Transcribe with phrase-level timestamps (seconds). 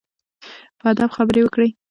[0.79, 1.69] په ادب خبرې وکړئ.